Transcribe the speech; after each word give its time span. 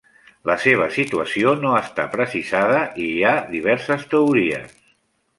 La 0.49 0.53
seva 0.61 0.85
situació 0.93 1.51
no 1.65 1.73
està 1.79 2.05
precisada 2.15 2.79
i 3.03 3.05
hi 3.17 3.23
ha 3.33 3.37
diverses 3.55 4.07
teories. 4.15 4.73